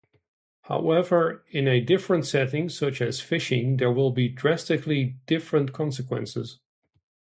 However, 0.63 1.45
in 1.51 1.67
a 1.67 1.79
different 1.79 2.25
setting, 2.25 2.69
such 2.69 3.03
as 3.03 3.21
fishing, 3.21 3.77
there 3.77 3.91
will 3.91 4.09
be 4.09 4.29
drastically 4.29 5.17
different 5.27 5.73
consequences. 5.73 6.59